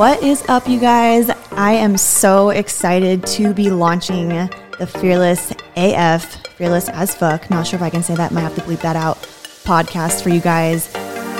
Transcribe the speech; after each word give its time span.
What 0.00 0.22
is 0.22 0.42
up, 0.48 0.66
you 0.66 0.80
guys? 0.80 1.28
I 1.50 1.72
am 1.72 1.98
so 1.98 2.48
excited 2.48 3.26
to 3.26 3.52
be 3.52 3.68
launching 3.68 4.28
the 4.78 4.86
Fearless 4.86 5.52
AF, 5.76 6.42
Fearless 6.56 6.88
as 6.88 7.14
fuck. 7.14 7.50
Not 7.50 7.66
sure 7.66 7.76
if 7.76 7.82
I 7.82 7.90
can 7.90 8.02
say 8.02 8.14
that, 8.14 8.32
might 8.32 8.40
have 8.40 8.54
to 8.54 8.62
bleep 8.62 8.80
that 8.80 8.96
out. 8.96 9.18
Podcast 9.66 10.22
for 10.22 10.30
you 10.30 10.40
guys. 10.40 10.90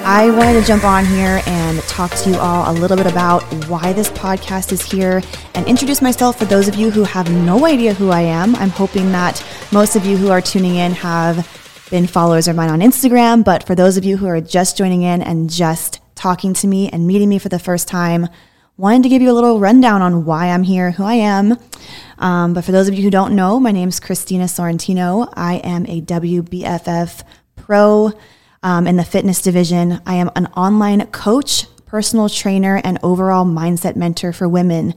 I 0.04 0.30
wanted 0.36 0.60
to 0.60 0.66
jump 0.66 0.84
on 0.84 1.06
here 1.06 1.40
and 1.46 1.80
talk 1.84 2.10
to 2.16 2.28
you 2.28 2.36
all 2.36 2.70
a 2.70 2.76
little 2.78 2.98
bit 2.98 3.06
about 3.06 3.40
why 3.66 3.94
this 3.94 4.10
podcast 4.10 4.72
is 4.72 4.82
here 4.82 5.22
and 5.54 5.66
introduce 5.66 6.02
myself 6.02 6.38
for 6.38 6.44
those 6.44 6.68
of 6.68 6.74
you 6.74 6.90
who 6.90 7.04
have 7.04 7.32
no 7.32 7.64
idea 7.64 7.94
who 7.94 8.10
I 8.10 8.20
am. 8.20 8.54
I'm 8.56 8.68
hoping 8.68 9.10
that 9.12 9.42
most 9.72 9.96
of 9.96 10.04
you 10.04 10.18
who 10.18 10.30
are 10.30 10.42
tuning 10.42 10.74
in 10.74 10.92
have 10.92 11.48
been 11.90 12.06
followers 12.06 12.46
of 12.46 12.56
mine 12.56 12.68
on 12.68 12.80
Instagram, 12.80 13.42
but 13.42 13.66
for 13.66 13.74
those 13.74 13.96
of 13.96 14.04
you 14.04 14.18
who 14.18 14.26
are 14.26 14.42
just 14.42 14.76
joining 14.76 15.00
in 15.00 15.22
and 15.22 15.48
just 15.48 16.02
talking 16.14 16.52
to 16.52 16.66
me 16.66 16.90
and 16.90 17.06
meeting 17.06 17.30
me 17.30 17.38
for 17.38 17.48
the 17.48 17.58
first 17.58 17.88
time, 17.88 18.28
wanted 18.80 19.02
to 19.02 19.10
give 19.10 19.20
you 19.20 19.30
a 19.30 19.34
little 19.34 19.60
rundown 19.60 20.00
on 20.00 20.24
why 20.24 20.48
I'm 20.48 20.62
here, 20.62 20.90
who 20.92 21.04
I 21.04 21.14
am. 21.14 21.58
Um, 22.16 22.54
but 22.54 22.64
for 22.64 22.72
those 22.72 22.88
of 22.88 22.94
you 22.94 23.02
who 23.02 23.10
don't 23.10 23.36
know, 23.36 23.60
my 23.60 23.72
name 23.72 23.90
is 23.90 24.00
Christina 24.00 24.44
Sorrentino. 24.44 25.30
I 25.34 25.56
am 25.56 25.84
a 25.84 26.00
WBFF 26.00 27.22
pro 27.56 28.12
um, 28.62 28.86
in 28.86 28.96
the 28.96 29.04
fitness 29.04 29.42
division. 29.42 30.00
I 30.06 30.14
am 30.14 30.30
an 30.34 30.46
online 30.56 31.06
coach, 31.08 31.66
personal 31.84 32.30
trainer, 32.30 32.80
and 32.82 32.98
overall 33.02 33.44
mindset 33.44 33.96
mentor 33.96 34.32
for 34.32 34.48
women. 34.48 34.94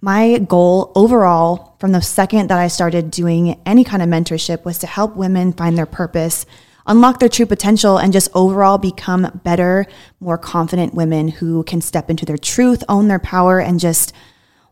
My 0.00 0.38
goal 0.38 0.90
overall, 0.94 1.76
from 1.78 1.92
the 1.92 2.00
second 2.00 2.48
that 2.48 2.58
I 2.58 2.68
started 2.68 3.10
doing 3.10 3.60
any 3.66 3.84
kind 3.84 4.02
of 4.02 4.08
mentorship, 4.08 4.64
was 4.64 4.78
to 4.78 4.86
help 4.86 5.14
women 5.14 5.52
find 5.52 5.76
their 5.76 5.84
purpose 5.84 6.46
unlock 6.86 7.18
their 7.18 7.28
true 7.28 7.46
potential 7.46 7.98
and 7.98 8.12
just 8.12 8.28
overall 8.34 8.78
become 8.78 9.40
better, 9.44 9.86
more 10.20 10.38
confident 10.38 10.94
women 10.94 11.28
who 11.28 11.62
can 11.64 11.80
step 11.80 12.10
into 12.10 12.24
their 12.24 12.38
truth, 12.38 12.84
own 12.88 13.08
their 13.08 13.18
power, 13.18 13.60
and 13.60 13.80
just 13.80 14.12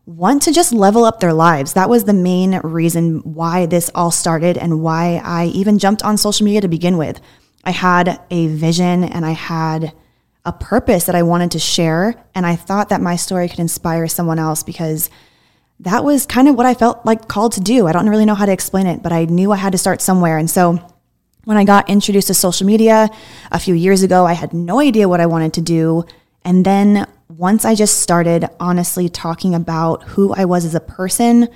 want 0.05 0.41
to 0.43 0.51
just 0.51 0.71
level 0.71 1.03
up 1.03 1.19
their 1.19 1.33
lives. 1.33 1.73
That 1.73 1.89
was 1.89 2.03
the 2.03 2.13
main 2.13 2.59
reason 2.59 3.19
why 3.19 3.65
this 3.65 3.89
all 3.95 4.11
started 4.11 4.57
and 4.57 4.81
why 4.81 5.21
I 5.23 5.45
even 5.47 5.79
jumped 5.79 6.03
on 6.03 6.17
social 6.17 6.45
media 6.45 6.61
to 6.61 6.67
begin 6.67 6.97
with. 6.97 7.19
I 7.63 7.71
had 7.71 8.21
a 8.29 8.47
vision 8.47 9.03
and 9.03 9.25
I 9.25 9.31
had 9.31 9.93
a 10.45 10.53
purpose 10.53 11.05
that 11.05 11.15
I 11.15 11.23
wanted 11.23 11.51
to 11.51 11.59
share. 11.59 12.23
And 12.35 12.45
I 12.45 12.55
thought 12.55 12.89
that 12.89 13.01
my 13.01 13.15
story 13.15 13.49
could 13.49 13.59
inspire 13.59 14.07
someone 14.07 14.37
else 14.37 14.61
because 14.61 15.09
that 15.79 16.03
was 16.03 16.25
kind 16.25 16.47
of 16.47 16.55
what 16.55 16.67
I 16.67 16.75
felt 16.75 17.05
like 17.05 17.27
called 17.27 17.53
to 17.53 17.61
do. 17.61 17.87
I 17.87 17.91
don't 17.91 18.07
really 18.07 18.25
know 18.25 18.35
how 18.35 18.45
to 18.45 18.51
explain 18.51 18.85
it, 18.85 19.01
but 19.01 19.11
I 19.11 19.25
knew 19.25 19.51
I 19.51 19.57
had 19.57 19.71
to 19.71 19.77
start 19.77 20.01
somewhere. 20.01 20.37
And 20.37 20.49
so 20.49 20.79
when 21.45 21.57
I 21.57 21.63
got 21.63 21.89
introduced 21.89 22.27
to 22.27 22.33
social 22.33 22.67
media 22.67 23.09
a 23.51 23.59
few 23.59 23.73
years 23.73 24.03
ago, 24.03 24.25
I 24.25 24.33
had 24.33 24.53
no 24.53 24.79
idea 24.79 25.07
what 25.07 25.21
I 25.21 25.27
wanted 25.27 25.53
to 25.53 25.61
do. 25.61 26.03
And 26.43 26.65
then 26.65 27.07
once 27.29 27.65
I 27.65 27.75
just 27.75 27.99
started 27.99 28.47
honestly 28.59 29.09
talking 29.09 29.55
about 29.55 30.03
who 30.03 30.33
I 30.33 30.45
was 30.45 30.65
as 30.65 30.75
a 30.75 30.79
person 30.79 31.47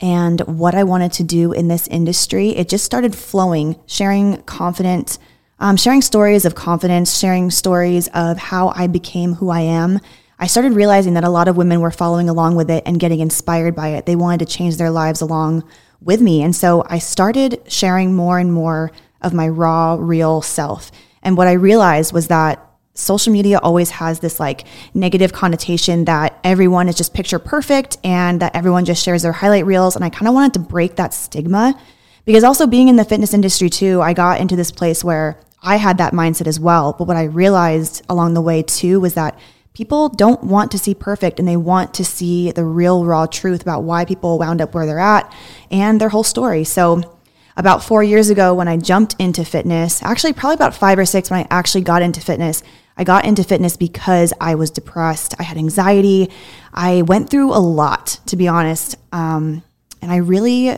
and 0.00 0.40
what 0.42 0.74
I 0.74 0.84
wanted 0.84 1.12
to 1.14 1.24
do 1.24 1.52
in 1.52 1.68
this 1.68 1.88
industry, 1.88 2.50
it 2.50 2.68
just 2.68 2.84
started 2.84 3.14
flowing, 3.14 3.76
sharing 3.86 4.42
confident, 4.42 5.18
um, 5.58 5.76
sharing 5.76 6.02
stories 6.02 6.44
of 6.44 6.54
confidence, 6.54 7.18
sharing 7.18 7.50
stories 7.50 8.08
of 8.14 8.38
how 8.38 8.72
I 8.76 8.86
became 8.86 9.34
who 9.34 9.50
I 9.50 9.60
am. 9.60 9.98
I 10.38 10.46
started 10.46 10.72
realizing 10.74 11.14
that 11.14 11.24
a 11.24 11.30
lot 11.30 11.48
of 11.48 11.56
women 11.56 11.80
were 11.80 11.90
following 11.90 12.28
along 12.28 12.54
with 12.54 12.70
it 12.70 12.84
and 12.86 13.00
getting 13.00 13.18
inspired 13.18 13.74
by 13.74 13.88
it. 13.88 14.06
They 14.06 14.14
wanted 14.14 14.46
to 14.46 14.52
change 14.52 14.76
their 14.76 14.90
lives 14.90 15.20
along 15.20 15.64
with 16.00 16.20
me. 16.20 16.42
And 16.42 16.54
so 16.54 16.84
I 16.86 16.98
started 16.98 17.62
sharing 17.66 18.14
more 18.14 18.38
and 18.38 18.52
more 18.52 18.92
of 19.20 19.34
my 19.34 19.48
raw, 19.48 19.96
real 19.98 20.42
self. 20.42 20.90
And 21.22 21.36
what 21.36 21.48
I 21.48 21.52
realized 21.52 22.12
was 22.12 22.28
that 22.28 22.64
social 22.94 23.32
media 23.32 23.58
always 23.62 23.90
has 23.90 24.20
this 24.20 24.40
like 24.40 24.64
negative 24.92 25.32
connotation 25.32 26.04
that 26.06 26.38
everyone 26.42 26.88
is 26.88 26.96
just 26.96 27.14
picture 27.14 27.38
perfect 27.38 27.96
and 28.02 28.40
that 28.40 28.54
everyone 28.56 28.84
just 28.84 29.04
shares 29.04 29.22
their 29.22 29.32
highlight 29.32 29.66
reels. 29.66 29.94
And 29.94 30.04
I 30.04 30.10
kind 30.10 30.28
of 30.28 30.34
wanted 30.34 30.54
to 30.54 30.60
break 30.60 30.96
that 30.96 31.14
stigma 31.14 31.80
because 32.24 32.44
also 32.44 32.66
being 32.66 32.88
in 32.88 32.96
the 32.96 33.04
fitness 33.04 33.34
industry 33.34 33.70
too, 33.70 34.02
I 34.02 34.12
got 34.12 34.40
into 34.40 34.56
this 34.56 34.72
place 34.72 35.04
where 35.04 35.40
I 35.62 35.76
had 35.76 35.98
that 35.98 36.12
mindset 36.12 36.46
as 36.46 36.60
well. 36.60 36.92
But 36.92 37.06
what 37.06 37.16
I 37.16 37.24
realized 37.24 38.04
along 38.08 38.34
the 38.34 38.40
way 38.40 38.62
too 38.62 39.00
was 39.00 39.14
that 39.14 39.38
people 39.78 40.08
don't 40.08 40.42
want 40.42 40.72
to 40.72 40.76
see 40.76 40.92
perfect 40.92 41.38
and 41.38 41.46
they 41.46 41.56
want 41.56 41.94
to 41.94 42.04
see 42.04 42.50
the 42.50 42.64
real 42.64 43.04
raw 43.04 43.26
truth 43.26 43.62
about 43.62 43.84
why 43.84 44.04
people 44.04 44.36
wound 44.36 44.60
up 44.60 44.74
where 44.74 44.84
they're 44.84 44.98
at 44.98 45.32
and 45.70 46.00
their 46.00 46.08
whole 46.08 46.24
story. 46.24 46.64
So 46.64 47.16
about 47.56 47.84
four 47.84 48.02
years 48.02 48.28
ago 48.28 48.54
when 48.54 48.66
I 48.66 48.76
jumped 48.76 49.14
into 49.20 49.44
fitness, 49.44 50.02
actually 50.02 50.32
probably 50.32 50.56
about 50.56 50.74
five 50.74 50.98
or 50.98 51.04
six 51.04 51.30
when 51.30 51.44
I 51.44 51.46
actually 51.48 51.82
got 51.82 52.02
into 52.02 52.20
fitness, 52.20 52.64
I 52.96 53.04
got 53.04 53.24
into 53.24 53.44
fitness 53.44 53.76
because 53.76 54.32
I 54.40 54.56
was 54.56 54.72
depressed. 54.72 55.36
I 55.38 55.44
had 55.44 55.56
anxiety. 55.56 56.28
I 56.74 57.02
went 57.02 57.30
through 57.30 57.52
a 57.52 57.62
lot, 57.62 58.18
to 58.26 58.36
be 58.36 58.48
honest. 58.48 58.96
Um, 59.12 59.62
and 60.02 60.10
I 60.10 60.16
really 60.16 60.76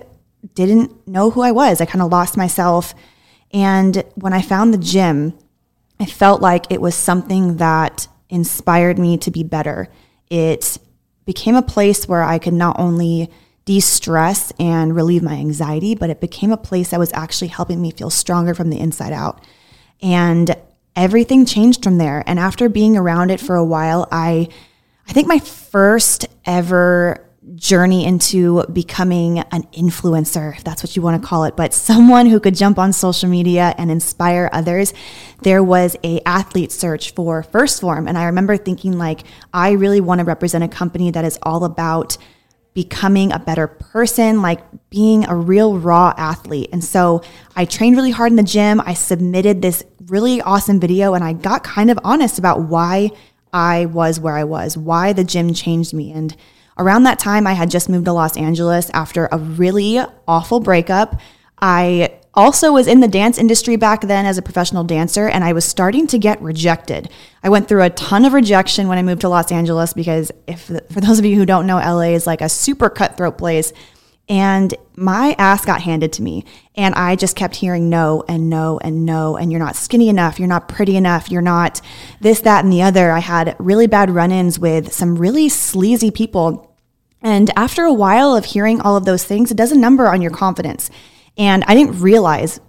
didn't 0.52 1.08
know 1.08 1.30
who 1.30 1.40
I 1.40 1.52
was. 1.52 1.80
I 1.80 1.86
kind 1.86 2.02
of 2.02 2.12
lost 2.12 2.36
myself. 2.36 2.94
And 3.50 4.04
when 4.16 4.34
I 4.34 4.42
found 4.42 4.74
the 4.74 4.78
gym, 4.78 5.38
I 5.98 6.04
felt 6.04 6.42
like 6.42 6.70
it 6.70 6.82
was 6.82 6.94
something 6.94 7.56
that 7.56 8.06
inspired 8.30 8.98
me 8.98 9.18
to 9.18 9.30
be 9.30 9.42
better. 9.42 9.88
It 10.30 10.78
became 11.26 11.54
a 11.54 11.62
place 11.62 12.08
where 12.08 12.22
I 12.22 12.38
could 12.38 12.54
not 12.54 12.78
only 12.78 13.30
de 13.64 13.80
stress 13.80 14.52
and 14.58 14.96
relieve 14.96 15.22
my 15.22 15.34
anxiety, 15.34 15.94
but 15.94 16.10
it 16.10 16.20
became 16.20 16.50
a 16.50 16.56
place 16.56 16.90
that 16.90 16.98
was 16.98 17.12
actually 17.12 17.48
helping 17.48 17.80
me 17.82 17.90
feel 17.90 18.10
stronger 18.10 18.54
from 18.54 18.70
the 18.70 18.80
inside 18.80 19.12
out. 19.12 19.44
And 20.00 20.56
everything 20.96 21.44
changed 21.44 21.84
from 21.84 21.98
there. 21.98 22.24
And 22.26 22.38
after 22.38 22.68
being 22.68 22.96
around 22.96 23.30
it 23.30 23.40
for 23.40 23.56
a 23.56 23.64
while, 23.64 24.08
I 24.10 24.48
I 25.08 25.12
think 25.12 25.26
my 25.26 25.40
first 25.40 26.26
ever 26.44 27.29
journey 27.54 28.04
into 28.04 28.64
becoming 28.72 29.40
an 29.50 29.62
influencer, 29.72 30.56
if 30.56 30.64
that's 30.64 30.82
what 30.82 30.94
you 30.96 31.02
want 31.02 31.20
to 31.20 31.26
call 31.26 31.44
it, 31.44 31.56
but 31.56 31.74
someone 31.74 32.26
who 32.26 32.40
could 32.40 32.54
jump 32.54 32.78
on 32.78 32.92
social 32.92 33.28
media 33.28 33.74
and 33.78 33.90
inspire 33.90 34.48
others. 34.52 34.92
There 35.42 35.62
was 35.62 35.96
a 36.04 36.20
athlete 36.26 36.72
search 36.72 37.14
for 37.14 37.42
1st 37.42 37.80
Phorm. 37.80 38.08
and 38.08 38.16
I 38.16 38.24
remember 38.24 38.56
thinking 38.56 38.98
like, 38.98 39.22
I 39.52 39.72
really 39.72 40.00
want 40.00 40.20
to 40.20 40.24
represent 40.24 40.64
a 40.64 40.68
company 40.68 41.10
that 41.10 41.24
is 41.24 41.38
all 41.42 41.64
about 41.64 42.16
becoming 42.72 43.32
a 43.32 43.38
better 43.38 43.66
person, 43.66 44.42
like 44.42 44.60
being 44.90 45.26
a 45.28 45.34
real 45.34 45.78
raw 45.78 46.14
athlete. 46.16 46.70
And 46.72 46.84
so 46.84 47.22
I 47.56 47.64
trained 47.64 47.96
really 47.96 48.12
hard 48.12 48.30
in 48.30 48.36
the 48.36 48.42
gym. 48.42 48.80
I 48.80 48.94
submitted 48.94 49.60
this 49.60 49.82
really 50.06 50.40
awesome 50.40 50.78
video 50.78 51.14
and 51.14 51.24
I 51.24 51.32
got 51.32 51.64
kind 51.64 51.90
of 51.90 51.98
honest 52.04 52.38
about 52.38 52.62
why 52.62 53.10
I 53.52 53.86
was 53.86 54.20
where 54.20 54.36
I 54.36 54.44
was, 54.44 54.76
why 54.76 55.12
the 55.12 55.24
gym 55.24 55.52
changed 55.52 55.92
me. 55.92 56.12
And 56.12 56.36
Around 56.80 57.02
that 57.02 57.18
time, 57.18 57.46
I 57.46 57.52
had 57.52 57.70
just 57.70 57.90
moved 57.90 58.06
to 58.06 58.12
Los 58.14 58.38
Angeles 58.38 58.88
after 58.94 59.28
a 59.30 59.36
really 59.36 60.00
awful 60.26 60.60
breakup. 60.60 61.20
I 61.60 62.18
also 62.32 62.72
was 62.72 62.86
in 62.86 63.00
the 63.00 63.06
dance 63.06 63.36
industry 63.36 63.76
back 63.76 64.00
then 64.00 64.24
as 64.24 64.38
a 64.38 64.42
professional 64.42 64.82
dancer, 64.82 65.28
and 65.28 65.44
I 65.44 65.52
was 65.52 65.66
starting 65.66 66.06
to 66.06 66.18
get 66.18 66.40
rejected. 66.40 67.10
I 67.42 67.50
went 67.50 67.68
through 67.68 67.82
a 67.82 67.90
ton 67.90 68.24
of 68.24 68.32
rejection 68.32 68.88
when 68.88 68.96
I 68.96 69.02
moved 69.02 69.20
to 69.20 69.28
Los 69.28 69.52
Angeles 69.52 69.92
because, 69.92 70.32
if 70.46 70.62
for 70.62 71.02
those 71.02 71.18
of 71.18 71.26
you 71.26 71.36
who 71.36 71.44
don't 71.44 71.66
know, 71.66 71.76
LA 71.76 72.14
is 72.14 72.26
like 72.26 72.40
a 72.40 72.48
super 72.48 72.88
cutthroat 72.88 73.36
place. 73.36 73.74
And 74.30 74.72
my 74.94 75.34
ass 75.38 75.66
got 75.66 75.82
handed 75.82 76.12
to 76.14 76.22
me. 76.22 76.44
And 76.76 76.94
I 76.94 77.16
just 77.16 77.34
kept 77.34 77.56
hearing 77.56 77.90
no 77.90 78.22
and 78.28 78.48
no 78.48 78.78
and 78.78 79.04
no. 79.04 79.36
And 79.36 79.50
you're 79.50 79.58
not 79.58 79.74
skinny 79.74 80.08
enough. 80.08 80.38
You're 80.38 80.46
not 80.46 80.68
pretty 80.68 80.96
enough. 80.96 81.32
You're 81.32 81.42
not 81.42 81.80
this, 82.20 82.40
that, 82.42 82.62
and 82.62 82.72
the 82.72 82.82
other. 82.82 83.10
I 83.10 83.18
had 83.18 83.56
really 83.58 83.88
bad 83.88 84.08
run 84.08 84.30
ins 84.30 84.56
with 84.56 84.92
some 84.92 85.16
really 85.16 85.48
sleazy 85.48 86.12
people 86.12 86.69
and 87.22 87.50
after 87.56 87.84
a 87.84 87.92
while 87.92 88.34
of 88.34 88.44
hearing 88.44 88.80
all 88.80 88.96
of 88.96 89.04
those 89.04 89.24
things, 89.24 89.50
it 89.50 89.56
does 89.56 89.72
a 89.72 89.78
number 89.78 90.06
on 90.08 90.22
your 90.22 90.30
confidence. 90.30 90.90
And 91.36 91.64
I 91.66 91.74
didn't 91.74 92.00
realize 92.00 92.60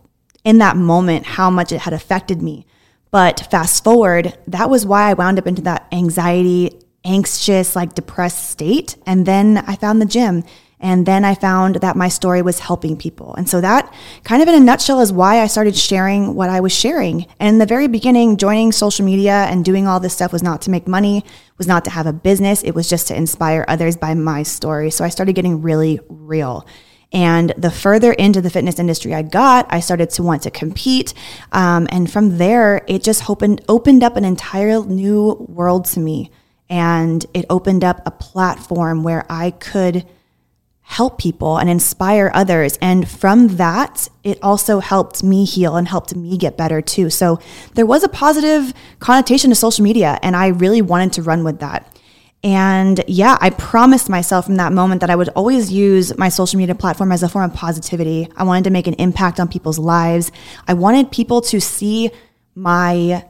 in 0.43 0.57
that 0.57 0.77
moment 0.77 1.25
how 1.25 1.49
much 1.49 1.71
it 1.71 1.81
had 1.81 1.93
affected 1.93 2.41
me. 2.41 2.65
But 3.11 3.47
fast 3.51 3.83
forward, 3.83 4.37
that 4.47 4.69
was 4.69 4.85
why 4.85 5.09
I 5.09 5.13
wound 5.13 5.37
up 5.37 5.47
into 5.47 5.61
that 5.63 5.87
anxiety, 5.91 6.79
anxious, 7.03 7.75
like 7.75 7.95
depressed 7.95 8.49
state. 8.49 8.95
And 9.05 9.25
then 9.25 9.57
I 9.57 9.75
found 9.75 10.01
the 10.01 10.05
gym. 10.05 10.43
And 10.81 11.05
then 11.05 11.23
I 11.23 11.35
found 11.35 11.75
that 11.75 11.95
my 11.95 12.09
story 12.09 12.41
was 12.41 12.59
helping 12.59 12.97
people. 12.97 13.35
And 13.35 13.47
so 13.47 13.61
that 13.61 13.93
kind 14.23 14.41
of 14.41 14.47
in 14.47 14.55
a 14.55 14.59
nutshell 14.59 14.99
is 14.99 15.13
why 15.13 15.39
I 15.39 15.47
started 15.47 15.75
sharing 15.75 16.33
what 16.33 16.49
I 16.49 16.59
was 16.59 16.73
sharing. 16.73 17.27
And 17.39 17.49
in 17.49 17.57
the 17.59 17.67
very 17.67 17.87
beginning, 17.87 18.37
joining 18.37 18.71
social 18.71 19.05
media 19.05 19.45
and 19.49 19.63
doing 19.63 19.87
all 19.87 19.99
this 19.99 20.13
stuff 20.13 20.33
was 20.33 20.41
not 20.41 20.63
to 20.63 20.71
make 20.71 20.87
money, 20.87 21.23
was 21.59 21.67
not 21.67 21.85
to 21.85 21.91
have 21.91 22.07
a 22.07 22.13
business. 22.13 22.63
It 22.63 22.73
was 22.73 22.89
just 22.89 23.07
to 23.09 23.15
inspire 23.15 23.63
others 23.67 23.95
by 23.95 24.15
my 24.15 24.41
story. 24.41 24.89
So 24.89 25.05
I 25.05 25.09
started 25.09 25.33
getting 25.33 25.61
really 25.61 25.99
real. 26.09 26.65
And 27.13 27.53
the 27.57 27.69
further 27.69 28.13
into 28.13 28.41
the 28.41 28.49
fitness 28.49 28.79
industry 28.79 29.13
I 29.13 29.21
got, 29.21 29.67
I 29.69 29.81
started 29.81 30.09
to 30.11 30.23
want 30.23 30.43
to 30.43 30.51
compete. 30.51 31.13
Um, 31.51 31.87
and 31.91 32.11
from 32.11 32.37
there, 32.37 32.83
it 32.87 33.03
just 33.03 33.29
opened, 33.29 33.61
opened 33.67 34.03
up 34.03 34.15
an 34.15 34.25
entire 34.25 34.83
new 34.83 35.45
world 35.47 35.85
to 35.87 35.99
me. 35.99 36.31
And 36.69 37.23
it 37.33 37.45
opened 37.49 37.83
up 37.83 38.01
a 38.05 38.11
platform 38.11 39.03
where 39.03 39.25
I 39.29 39.51
could 39.51 40.07
help 40.91 41.17
people 41.17 41.57
and 41.57 41.69
inspire 41.69 42.29
others. 42.33 42.77
And 42.81 43.07
from 43.07 43.55
that, 43.55 44.09
it 44.25 44.37
also 44.43 44.81
helped 44.81 45.23
me 45.23 45.45
heal 45.45 45.77
and 45.77 45.87
helped 45.87 46.13
me 46.17 46.37
get 46.37 46.57
better 46.57 46.81
too. 46.81 47.09
So 47.09 47.39
there 47.75 47.85
was 47.85 48.03
a 48.03 48.09
positive 48.09 48.73
connotation 48.99 49.51
to 49.51 49.55
social 49.55 49.83
media, 49.85 50.19
and 50.21 50.35
I 50.35 50.47
really 50.47 50.81
wanted 50.81 51.13
to 51.13 51.21
run 51.21 51.45
with 51.45 51.61
that. 51.61 51.97
And 52.43 53.01
yeah, 53.07 53.37
I 53.39 53.51
promised 53.51 54.09
myself 54.09 54.47
from 54.47 54.57
that 54.57 54.73
moment 54.73 54.99
that 54.99 55.09
I 55.09 55.15
would 55.15 55.29
always 55.29 55.71
use 55.71 56.17
my 56.17 56.27
social 56.27 56.57
media 56.57 56.75
platform 56.75 57.13
as 57.13 57.23
a 57.23 57.29
form 57.29 57.49
of 57.49 57.55
positivity. 57.55 58.27
I 58.35 58.43
wanted 58.43 58.65
to 58.65 58.71
make 58.71 58.87
an 58.87 58.95
impact 58.95 59.39
on 59.39 59.47
people's 59.47 59.79
lives. 59.79 60.29
I 60.67 60.73
wanted 60.73 61.09
people 61.09 61.39
to 61.51 61.61
see 61.61 62.11
my 62.53 63.25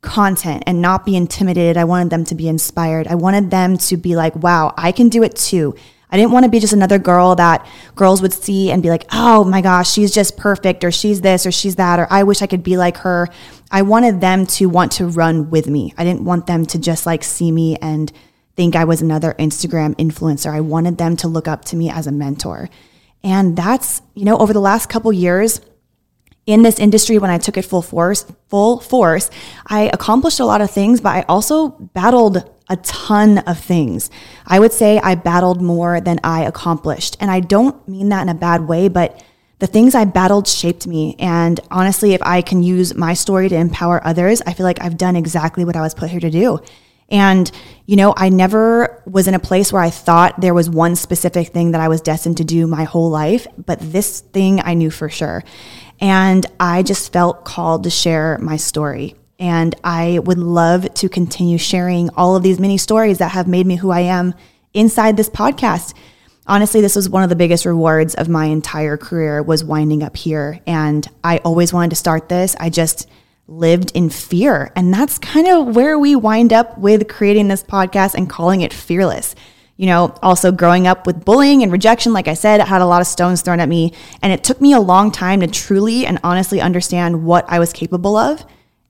content 0.00 0.64
and 0.66 0.82
not 0.82 1.06
be 1.06 1.14
intimidated. 1.14 1.76
I 1.76 1.84
wanted 1.84 2.10
them 2.10 2.24
to 2.24 2.34
be 2.34 2.48
inspired. 2.48 3.06
I 3.06 3.14
wanted 3.14 3.52
them 3.52 3.78
to 3.78 3.96
be 3.96 4.16
like, 4.16 4.34
wow, 4.34 4.74
I 4.76 4.90
can 4.90 5.08
do 5.08 5.22
it 5.22 5.36
too. 5.36 5.76
I 6.14 6.16
didn't 6.16 6.30
want 6.30 6.44
to 6.44 6.48
be 6.48 6.60
just 6.60 6.72
another 6.72 7.00
girl 7.00 7.34
that 7.34 7.66
girls 7.96 8.22
would 8.22 8.32
see 8.32 8.70
and 8.70 8.80
be 8.80 8.88
like, 8.88 9.04
oh 9.10 9.42
my 9.42 9.60
gosh, 9.60 9.90
she's 9.90 10.14
just 10.14 10.36
perfect, 10.36 10.84
or 10.84 10.92
she's 10.92 11.22
this, 11.22 11.44
or 11.44 11.50
she's 11.50 11.74
that, 11.74 11.98
or 11.98 12.06
I 12.08 12.22
wish 12.22 12.40
I 12.40 12.46
could 12.46 12.62
be 12.62 12.76
like 12.76 12.98
her. 12.98 13.28
I 13.72 13.82
wanted 13.82 14.20
them 14.20 14.46
to 14.46 14.66
want 14.66 14.92
to 14.92 15.08
run 15.08 15.50
with 15.50 15.66
me. 15.66 15.92
I 15.98 16.04
didn't 16.04 16.24
want 16.24 16.46
them 16.46 16.66
to 16.66 16.78
just 16.78 17.04
like 17.04 17.24
see 17.24 17.50
me 17.50 17.74
and 17.82 18.12
think 18.54 18.76
I 18.76 18.84
was 18.84 19.02
another 19.02 19.34
Instagram 19.40 19.96
influencer. 19.96 20.52
I 20.52 20.60
wanted 20.60 20.98
them 20.98 21.16
to 21.16 21.26
look 21.26 21.48
up 21.48 21.64
to 21.64 21.76
me 21.76 21.90
as 21.90 22.06
a 22.06 22.12
mentor. 22.12 22.70
And 23.24 23.56
that's, 23.56 24.00
you 24.14 24.24
know, 24.24 24.38
over 24.38 24.52
the 24.52 24.60
last 24.60 24.88
couple 24.88 25.12
years, 25.12 25.62
in 26.46 26.62
this 26.62 26.78
industry 26.78 27.18
when 27.18 27.30
I 27.32 27.38
took 27.38 27.56
it 27.56 27.64
full 27.64 27.82
force, 27.82 28.24
full 28.46 28.78
force, 28.78 29.30
I 29.66 29.90
accomplished 29.92 30.38
a 30.38 30.44
lot 30.44 30.60
of 30.60 30.70
things, 30.70 31.00
but 31.00 31.08
I 31.08 31.22
also 31.22 31.70
battled 31.70 32.48
a 32.68 32.76
ton 32.78 33.38
of 33.38 33.58
things. 33.58 34.10
I 34.46 34.58
would 34.58 34.72
say 34.72 34.98
I 34.98 35.14
battled 35.14 35.60
more 35.60 36.00
than 36.00 36.20
I 36.24 36.44
accomplished. 36.44 37.16
And 37.20 37.30
I 37.30 37.40
don't 37.40 37.86
mean 37.88 38.08
that 38.08 38.22
in 38.22 38.28
a 38.28 38.34
bad 38.34 38.66
way, 38.66 38.88
but 38.88 39.22
the 39.58 39.66
things 39.66 39.94
I 39.94 40.04
battled 40.04 40.48
shaped 40.48 40.86
me. 40.86 41.16
And 41.18 41.60
honestly, 41.70 42.14
if 42.14 42.22
I 42.22 42.42
can 42.42 42.62
use 42.62 42.94
my 42.94 43.14
story 43.14 43.48
to 43.48 43.56
empower 43.56 44.04
others, 44.06 44.42
I 44.46 44.52
feel 44.52 44.64
like 44.64 44.80
I've 44.80 44.96
done 44.96 45.16
exactly 45.16 45.64
what 45.64 45.76
I 45.76 45.80
was 45.80 45.94
put 45.94 46.10
here 46.10 46.20
to 46.20 46.30
do. 46.30 46.60
And, 47.10 47.50
you 47.86 47.96
know, 47.96 48.14
I 48.16 48.30
never 48.30 49.02
was 49.06 49.28
in 49.28 49.34
a 49.34 49.38
place 49.38 49.72
where 49.72 49.82
I 49.82 49.90
thought 49.90 50.40
there 50.40 50.54
was 50.54 50.70
one 50.70 50.96
specific 50.96 51.48
thing 51.48 51.72
that 51.72 51.80
I 51.80 51.88
was 51.88 52.00
destined 52.00 52.38
to 52.38 52.44
do 52.44 52.66
my 52.66 52.84
whole 52.84 53.10
life, 53.10 53.46
but 53.58 53.78
this 53.80 54.20
thing 54.20 54.60
I 54.60 54.74
knew 54.74 54.90
for 54.90 55.10
sure. 55.10 55.44
And 56.00 56.46
I 56.58 56.82
just 56.82 57.12
felt 57.12 57.44
called 57.44 57.84
to 57.84 57.90
share 57.90 58.38
my 58.40 58.56
story. 58.56 59.16
And 59.38 59.74
I 59.82 60.20
would 60.20 60.38
love 60.38 60.92
to 60.94 61.08
continue 61.08 61.58
sharing 61.58 62.10
all 62.10 62.36
of 62.36 62.42
these 62.42 62.60
mini 62.60 62.78
stories 62.78 63.18
that 63.18 63.32
have 63.32 63.48
made 63.48 63.66
me 63.66 63.76
who 63.76 63.90
I 63.90 64.00
am 64.00 64.34
inside 64.72 65.16
this 65.16 65.28
podcast. 65.28 65.94
Honestly, 66.46 66.80
this 66.80 66.94
was 66.94 67.08
one 67.08 67.22
of 67.22 67.30
the 67.30 67.36
biggest 67.36 67.64
rewards 67.64 68.14
of 68.14 68.28
my 68.28 68.46
entire 68.46 68.96
career 68.96 69.42
was 69.42 69.64
winding 69.64 70.02
up 70.02 70.16
here. 70.16 70.60
And 70.66 71.08
I 71.24 71.38
always 71.38 71.72
wanted 71.72 71.90
to 71.90 71.96
start 71.96 72.28
this. 72.28 72.54
I 72.60 72.70
just 72.70 73.08
lived 73.48 73.92
in 73.94 74.10
fear. 74.10 74.70
And 74.76 74.92
that's 74.92 75.18
kind 75.18 75.48
of 75.48 75.74
where 75.74 75.98
we 75.98 76.14
wind 76.16 76.52
up 76.52 76.78
with 76.78 77.08
creating 77.08 77.48
this 77.48 77.62
podcast 77.62 78.14
and 78.14 78.28
calling 78.28 78.60
it 78.60 78.72
Fearless. 78.72 79.34
You 79.76 79.86
know, 79.86 80.14
also 80.22 80.52
growing 80.52 80.86
up 80.86 81.04
with 81.04 81.24
bullying 81.24 81.64
and 81.64 81.72
rejection, 81.72 82.12
like 82.12 82.28
I 82.28 82.34
said, 82.34 82.60
I 82.60 82.66
had 82.66 82.80
a 82.80 82.86
lot 82.86 83.00
of 83.00 83.08
stones 83.08 83.42
thrown 83.42 83.58
at 83.58 83.68
me. 83.68 83.92
And 84.22 84.32
it 84.32 84.44
took 84.44 84.60
me 84.60 84.72
a 84.72 84.80
long 84.80 85.10
time 85.10 85.40
to 85.40 85.48
truly 85.48 86.06
and 86.06 86.20
honestly 86.22 86.60
understand 86.60 87.24
what 87.24 87.44
I 87.48 87.58
was 87.58 87.72
capable 87.72 88.16
of 88.16 88.44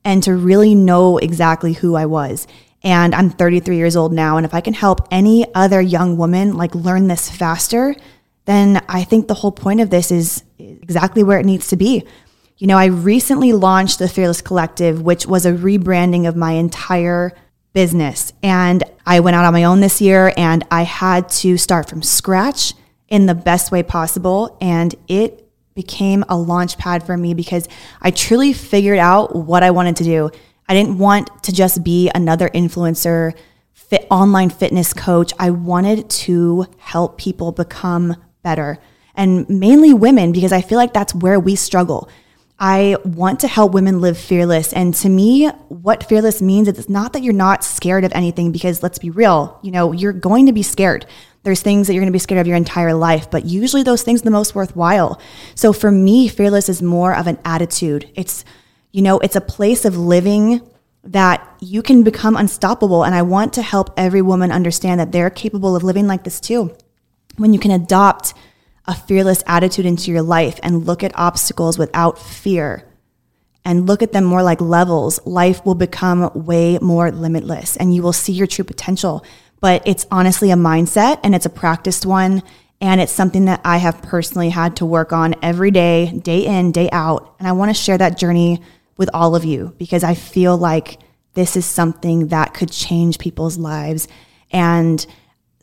and 0.05 0.23
to 0.23 0.35
really 0.35 0.75
know 0.75 1.19
exactly 1.19 1.73
who 1.73 1.95
I 1.95 2.07
was. 2.07 2.47
And 2.83 3.15
I'm 3.15 3.31
33 3.31 3.77
years 3.77 3.97
old 3.97 4.13
now. 4.13 4.37
And 4.37 4.45
if 4.45 4.53
I 4.53 4.61
can 4.61 4.75
help 4.75 5.09
any 5.11 5.47
other 5.55 5.81
young 5.81 6.17
woman 6.17 6.57
like 6.57 6.75
learn 6.75 7.09
this 7.09 7.31
faster, 7.31 7.95
then 8.45 8.83
I 8.89 9.05
think 9.05 9.27
the 9.27 9.35
whole 9.35 9.53
point 9.53 9.81
of 9.81 9.91
this 9.91 10.11
is 10.11 10.45
exactly 10.59 11.23
where 11.23 11.41
it 11.41 11.47
needs 11.47 11.69
to 11.69 11.77
be. 11.77 12.07
You 12.59 12.67
know, 12.67 12.77
I 12.77 12.87
recently 12.87 13.53
launched 13.53 13.99
the 13.99 14.09
Fearless 14.09 14.43
Collective, 14.43 15.03
which 15.03 15.27
was 15.27 15.47
a 15.47 15.53
rebranding 15.53 16.29
of 16.29 16.37
my 16.37 16.53
entire 16.53 17.33
business. 17.73 18.33
And 18.43 18.85
I 19.07 19.21
went 19.21 19.35
out 19.35 19.45
on 19.45 19.53
my 19.53 19.65
own 19.65 19.81
this 19.81 20.01
year 20.01 20.33
and 20.37 20.65
I 20.71 20.83
had 20.83 21.29
to 21.31 21.57
start 21.57 21.89
from 21.89 22.03
scratch 22.03 22.75
in 23.09 23.27
the 23.27 23.35
best 23.35 23.73
way 23.73 23.83
possible. 23.83 24.57
And 24.61 24.95
it 25.09 25.44
became 25.75 26.25
a 26.29 26.37
launch 26.37 26.79
pad 26.79 27.05
for 27.05 27.17
me 27.17 27.35
because 27.35 27.69
I 28.01 28.11
truly 28.11 28.53
figured 28.53 28.99
out 28.99 29.35
what 29.35 29.63
I 29.63 29.71
wanted 29.71 29.97
to 29.97 30.05
do. 30.05 30.31
I 30.69 30.75
didn't 30.75 30.99
want 30.99 31.45
to 31.45 31.53
just 31.53 31.85
be 31.85 32.11
another 32.15 32.49
influencer, 32.49 33.37
fit 33.73 34.07
online 34.11 34.51
fitness 34.51 34.93
coach. 34.93 35.33
I 35.39 35.51
wanted 35.51 36.09
to 36.11 36.67
help 36.79 37.19
people 37.19 37.53
become 37.53 38.17
better 38.43 38.79
and 39.15 39.49
mainly 39.49 39.95
women 39.95 40.33
because 40.33 40.53
I 40.53 40.61
feel 40.61 40.79
like 40.79 40.93
that's 40.93 41.15
where 41.15 41.39
we 41.39 41.57
struggle. 41.57 42.09
I 42.59 42.97
want 43.05 43.41
to 43.41 43.49
help 43.49 43.73
women 43.73 44.01
live 44.01 44.17
fearless. 44.17 44.73
And 44.73 44.95
to 44.97 45.09
me, 45.09 45.49
what 45.69 46.09
fearless 46.09 46.41
means 46.41 46.69
is 46.69 46.79
it's 46.79 46.89
not 46.89 47.13
that 47.13 47.23
you're 47.23 47.33
not 47.33 47.65
scared 47.65 48.05
of 48.05 48.13
anything, 48.13 48.53
because 48.53 48.83
let's 48.83 48.99
be 48.99 49.11
real, 49.11 49.59
you 49.63 49.73
know, 49.73 49.93
you're 49.93 50.13
going 50.13 50.47
to 50.47 50.53
be 50.53 50.63
scared. 50.63 51.05
There's 51.43 51.61
things 51.61 51.87
that 51.87 51.95
you're 51.95 52.01
going 52.01 52.13
to 52.13 52.17
be 52.17 52.21
scared 52.21 52.41
of 52.41 52.47
your 52.47 52.57
entire 52.57 52.95
life, 52.95 53.31
but 53.31 53.45
usually 53.45 53.83
those 53.83 54.03
things 54.03 54.23
are 54.23 54.25
the 54.25 54.31
most 54.31 54.55
worthwhile. 54.55 55.21
So 55.55 55.73
for 55.73 55.91
me, 55.91 56.29
fearless 56.29 56.69
is 56.69 56.81
more 56.81 57.15
of 57.15 57.27
an 57.27 57.39
attitude. 57.45 58.09
It's, 58.15 58.45
you 58.93 59.03
know, 59.03 59.19
it's 59.19 59.37
a 59.37 59.43
place 59.43 59.85
of 59.85 59.99
living 59.99 60.67
that 61.03 61.47
you 61.61 61.83
can 61.83 62.03
become 62.03 62.37
unstoppable. 62.37 63.05
And 63.05 63.15
I 63.15 63.23
want 63.23 63.53
to 63.55 63.63
help 63.63 63.93
every 63.97 64.23
woman 64.23 64.51
understand 64.51 65.01
that 65.01 65.13
they're 65.13 65.29
capable 65.29 65.77
of 65.77 65.83
living 65.83 66.07
like 66.07 66.25
this 66.25 66.41
too. 66.41 66.75
When 67.37 67.53
you 67.53 67.59
can 67.59 67.73
adopt 67.73 68.33
a 68.87 68.95
fearless 68.95 69.43
attitude 69.47 69.87
into 69.87 70.11
your 70.11 70.23
life 70.23 70.61
and 70.63 70.87
look 70.87 71.03
at 71.03 71.17
obstacles 71.19 71.79
without 71.79 72.19
fear 72.19 72.87
and 73.65 73.87
look 73.87 74.03
at 74.03 74.13
them 74.13 74.25
more 74.25 74.43
like 74.43 74.61
levels, 74.61 75.25
life 75.27 75.65
will 75.65 75.75
become 75.75 76.31
way 76.35 76.79
more 76.81 77.11
limitless 77.11 77.77
and 77.77 77.95
you 77.95 78.03
will 78.03 78.13
see 78.13 78.33
your 78.33 78.47
true 78.47 78.65
potential. 78.65 79.25
But 79.61 79.83
it's 79.87 80.07
honestly 80.11 80.51
a 80.51 80.57
mindset 80.57 81.21
and 81.23 81.35
it's 81.35 81.47
a 81.47 81.51
practiced 81.51 82.05
one. 82.05 82.43
And 82.81 83.01
it's 83.01 83.13
something 83.13 83.47
that 83.47 83.63
I 83.65 83.79
have 83.79 84.03
personally 84.03 84.51
had 84.51 84.77
to 84.77 84.85
work 84.85 85.13
on 85.13 85.35
every 85.41 85.71
day, 85.71 86.13
day 86.19 86.45
in, 86.45 86.73
day 86.73 86.91
out. 86.93 87.35
And 87.39 87.49
I 87.49 87.53
want 87.53 87.71
to 87.71 87.75
share 87.75 87.97
that 87.97 88.19
journey 88.19 88.61
with 88.99 89.09
all 89.15 89.35
of 89.35 89.45
you 89.45 89.75
because 89.79 90.05
I 90.05 90.15
feel 90.15 90.59
like 90.59 90.99
this 91.33 91.57
is 91.57 91.65
something 91.65 92.29
that 92.29 92.53
could 92.53 92.71
change 92.71 93.19
people's 93.19 93.57
lives. 93.57 94.07
And 94.51 95.05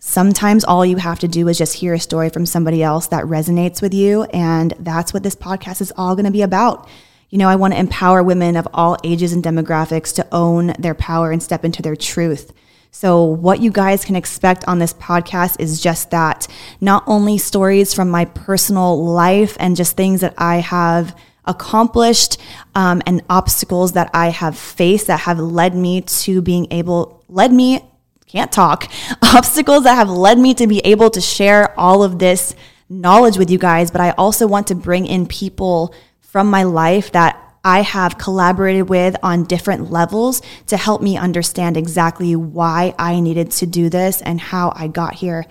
sometimes 0.01 0.63
all 0.63 0.83
you 0.83 0.97
have 0.97 1.19
to 1.19 1.27
do 1.27 1.47
is 1.47 1.59
just 1.59 1.75
hear 1.75 1.93
a 1.93 1.99
story 1.99 2.29
from 2.29 2.45
somebody 2.45 2.81
else 2.81 3.07
that 3.07 3.23
resonates 3.23 3.81
with 3.81 3.93
you. 3.93 4.23
And 4.33 4.73
that's 4.79 5.13
what 5.13 5.23
this 5.23 5.35
podcast 5.35 5.79
is 5.79 5.93
all 5.95 6.15
going 6.15 6.25
to 6.25 6.31
be 6.31 6.41
about. 6.41 6.89
You 7.29 7.37
know, 7.37 7.47
I 7.47 7.55
want 7.55 7.73
to 7.73 7.79
empower 7.79 8.23
women 8.23 8.57
of 8.57 8.67
all 8.73 8.97
ages 9.03 9.31
and 9.31 9.43
demographics 9.43 10.13
to 10.15 10.27
own 10.31 10.73
their 10.79 10.95
power 10.95 11.31
and 11.31 11.41
step 11.41 11.63
into 11.63 11.83
their 11.83 11.95
truth. 11.95 12.51
So, 12.93 13.23
what 13.23 13.61
you 13.61 13.71
guys 13.71 14.03
can 14.03 14.17
expect 14.17 14.67
on 14.67 14.79
this 14.79 14.93
podcast 14.93 15.61
is 15.61 15.79
just 15.79 16.11
that 16.11 16.45
not 16.81 17.03
only 17.07 17.37
stories 17.37 17.93
from 17.93 18.09
my 18.09 18.25
personal 18.25 19.01
life 19.05 19.55
and 19.61 19.77
just 19.77 19.95
things 19.95 20.19
that 20.19 20.33
I 20.37 20.57
have 20.57 21.15
accomplished 21.45 22.37
um, 22.75 23.01
and 23.05 23.21
obstacles 23.29 23.93
that 23.93 24.09
I 24.13 24.27
have 24.27 24.57
faced 24.57 25.07
that 25.07 25.21
have 25.21 25.39
led 25.39 25.73
me 25.73 26.01
to 26.01 26.41
being 26.41 26.67
able, 26.69 27.23
led 27.29 27.53
me 27.53 27.90
can't 28.31 28.51
talk, 28.51 28.89
obstacles 29.21 29.83
that 29.83 29.95
have 29.95 30.09
led 30.09 30.39
me 30.39 30.53
to 30.53 30.67
be 30.67 30.79
able 30.79 31.09
to 31.09 31.21
share 31.21 31.77
all 31.79 32.01
of 32.01 32.19
this 32.19 32.55
knowledge 32.89 33.37
with 33.37 33.49
you 33.49 33.57
guys. 33.57 33.91
But 33.91 34.01
I 34.01 34.11
also 34.11 34.47
want 34.47 34.67
to 34.67 34.75
bring 34.75 35.05
in 35.05 35.27
people 35.27 35.93
from 36.19 36.49
my 36.49 36.63
life 36.63 37.11
that 37.11 37.37
I 37.63 37.81
have 37.81 38.17
collaborated 38.17 38.89
with 38.89 39.15
on 39.21 39.43
different 39.43 39.91
levels 39.91 40.41
to 40.67 40.77
help 40.77 41.01
me 41.01 41.17
understand 41.17 41.77
exactly 41.77 42.35
why 42.35 42.95
I 42.97 43.19
needed 43.19 43.51
to 43.51 43.67
do 43.67 43.89
this 43.89 44.21
and 44.21 44.39
how 44.39 44.73
I 44.75 44.87
got 44.87 45.15
here. 45.15 45.45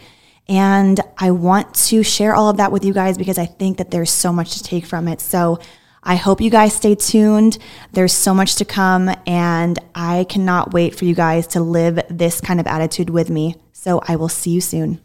And 0.49 0.99
I 1.17 1.31
want 1.31 1.75
to 1.75 2.03
share 2.03 2.35
all 2.35 2.51
of 2.51 2.57
that 2.57 2.73
with 2.73 2.85
you 2.85 2.93
guys 2.93 3.17
because 3.17 3.39
I 3.39 3.47
think 3.47 3.79
that 3.79 3.93
there's 3.93 4.11
so 4.11 4.33
much 4.33 4.55
to 4.55 4.63
take 4.65 4.85
from 4.85 5.07
it. 5.07 5.21
So 5.21 5.61
I 6.03 6.17
hope 6.17 6.41
you 6.41 6.51
guys 6.51 6.75
stay 6.75 6.95
tuned. 6.95 7.59
There's 7.93 8.13
so 8.13 8.33
much 8.33 8.57
to 8.57 8.65
come, 8.65 9.11
and 9.27 9.79
I 9.95 10.25
cannot 10.29 10.73
wait 10.73 10.95
for 10.95 11.05
you 11.05 11.15
guys 11.15 11.47
to 11.49 11.61
live 11.61 12.01
this 12.09 12.41
kind 12.41 12.59
of 12.59 12.67
attitude 12.67 13.11
with 13.11 13.29
me. 13.29 13.57
So 13.73 14.01
I 14.09 14.17
will 14.17 14.29
see 14.29 14.51
you 14.51 14.61
soon. 14.61 15.01